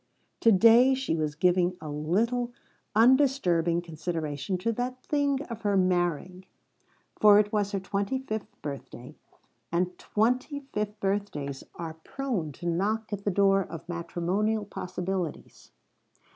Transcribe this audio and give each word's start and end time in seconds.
To 0.39 0.51
day 0.51 0.95
she 0.95 1.15
was 1.15 1.35
giving 1.35 1.77
a 1.79 1.87
little 1.87 2.51
undisturbing 2.95 3.83
consideration 3.83 4.57
to 4.57 4.71
that 4.71 4.99
thing 5.03 5.43
of 5.43 5.61
her 5.61 5.77
marrying. 5.77 6.45
For 7.19 7.37
it 7.37 7.53
was 7.53 7.71
her 7.73 7.79
twenty 7.79 8.17
fifth 8.17 8.47
birthday, 8.63 9.13
and 9.71 9.95
twenty 9.99 10.61
fifth 10.73 10.99
birthdays 10.99 11.63
are 11.75 11.93
prone 11.93 12.51
to 12.53 12.65
knock 12.65 13.13
at 13.13 13.25
the 13.25 13.29
door 13.29 13.61
of 13.63 13.87
matrimonial 13.87 14.65
possibilities. 14.65 15.69